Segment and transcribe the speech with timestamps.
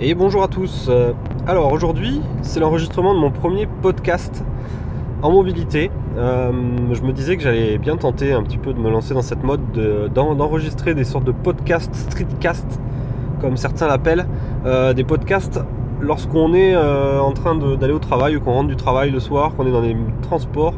[0.00, 0.86] Et bonjour à tous.
[0.88, 1.12] Euh,
[1.48, 4.44] alors aujourd'hui, c'est l'enregistrement de mon premier podcast
[5.22, 5.90] en mobilité.
[6.16, 6.52] Euh,
[6.92, 9.42] je me disais que j'allais bien tenter un petit peu de me lancer dans cette
[9.42, 9.60] mode
[10.14, 12.80] d'enregistrer des sortes de podcasts, streetcast,
[13.40, 14.28] comme certains l'appellent,
[14.66, 15.60] euh, des podcasts
[16.00, 19.66] lorsqu'on est en train d'aller au travail ou qu'on rentre du travail le soir, qu'on
[19.66, 20.74] est dans des transports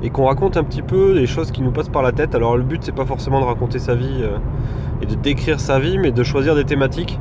[0.00, 2.36] et qu'on raconte un petit peu des choses qui nous passent par la tête.
[2.36, 4.22] Alors le but c'est pas forcément de raconter sa vie
[5.02, 7.18] et de décrire sa vie, mais de choisir des thématiques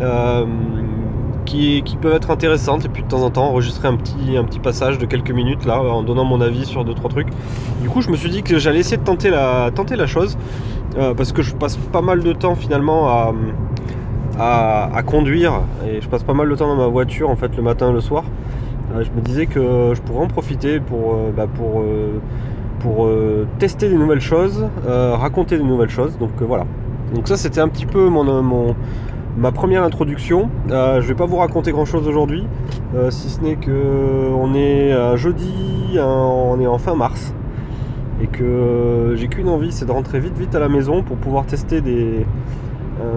[0.00, 0.44] euh,
[1.46, 4.58] qui, peuvent être intéressantes et puis de temps en temps enregistrer un petit, un petit
[4.58, 7.28] passage de quelques minutes là en donnant mon avis sur deux trois trucs.
[7.80, 10.36] Du coup je me suis dit que j'allais essayer de tenter la, tenter la chose
[10.98, 16.08] euh, parce que je passe pas mal de temps finalement à, à, conduire et je
[16.08, 18.24] passe pas mal de temps dans ma voiture en fait le matin et le soir.
[18.94, 21.84] Euh, je me disais que je pourrais en profiter pour, bah, pour,
[22.80, 23.08] pour
[23.58, 26.18] tester des nouvelles choses, raconter des nouvelles choses.
[26.18, 26.66] Donc voilà.
[27.14, 28.74] Donc ça c'était un petit peu mon, mon
[29.36, 30.48] ma première introduction.
[30.70, 32.44] Euh, je vais pas vous raconter grand chose aujourd'hui,
[32.94, 37.34] euh, si ce n'est que on est jeudi, on est en fin mars,
[38.22, 41.46] et que j'ai qu'une envie, c'est de rentrer vite vite à la maison pour pouvoir
[41.46, 42.26] tester des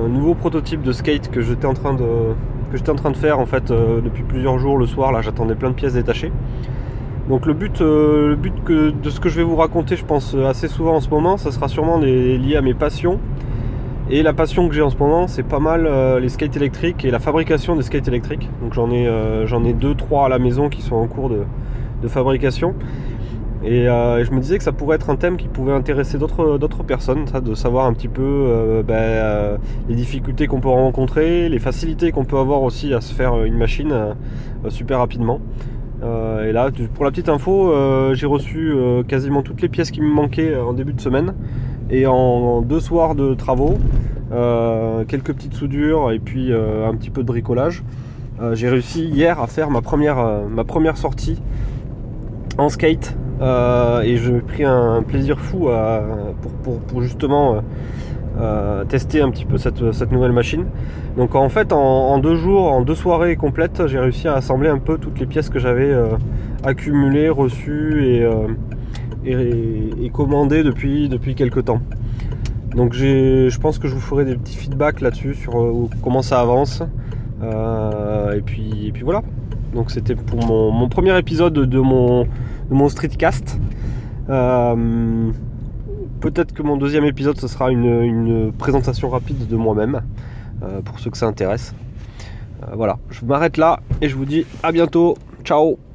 [0.09, 4.59] nouveaux prototypes de skate que j'étais en train de faire en fait euh, depuis plusieurs
[4.59, 5.11] jours le soir.
[5.11, 6.31] Là, j'attendais plein de pièces détachées.
[7.29, 10.99] Donc le but, de ce que je vais vous raconter, je pense assez souvent en
[10.99, 13.19] ce moment, ça sera sûrement lié à mes passions
[14.11, 17.05] et la passion que j'ai en ce moment, c'est pas mal euh, les skates électriques
[17.05, 18.49] et la fabrication des skates électriques.
[18.61, 21.29] Donc j'en ai, euh, j'en ai deux, trois à la maison qui sont en cours
[21.29, 22.73] de, fabrication.
[23.63, 26.83] Euh, et je me disais que ça pourrait être un thème qui pouvait intéresser d'autres,
[26.87, 32.11] personnes, ça, de savoir un petit peu ben, les difficultés qu'on peut rencontrer, les facilités
[32.11, 34.15] qu'on peut avoir aussi à se faire une machine
[34.69, 35.39] super rapidement.
[36.01, 37.73] et là, pour la petite info,
[38.13, 38.73] j'ai reçu
[39.07, 41.33] quasiment toutes les pièces qui me manquaient en début de semaine.
[41.91, 43.77] Et en deux soirs de travaux,
[44.31, 47.83] euh, quelques petites soudures et puis euh, un petit peu de bricolage,
[48.39, 51.41] euh, j'ai réussi hier à faire ma première, ma première sortie
[52.59, 53.17] en skate.
[53.41, 55.69] et j'ai pris un, plaisir fou
[56.63, 57.63] pour, justement
[58.87, 60.65] tester un petit peu cette, nouvelle machine.
[61.17, 64.77] Donc en fait en, deux jours, en deux soirées complètes, j'ai réussi à assembler un
[64.77, 65.91] peu toutes les pièces que j'avais
[66.63, 68.27] accumulées, reçues et
[69.25, 71.81] et, commandé depuis, depuis quelques temps.
[72.75, 76.39] Donc je pense que je vous ferai des petits feedbacks là-dessus sur euh, comment ça
[76.39, 76.83] avance.
[77.41, 79.23] Euh, et, puis, et puis voilà.
[79.73, 82.27] Donc c'était pour mon, premier épisode de mon,
[82.69, 83.59] mon streetcast.
[84.29, 85.31] Euh,
[86.19, 90.01] peut-être que mon deuxième épisode ce sera une, présentation rapide de moi-même
[90.83, 91.73] pour ceux que ça intéresse.
[92.73, 95.17] voilà, je m'arrête là et je vous dis à bientôt.
[95.43, 95.88] Ciao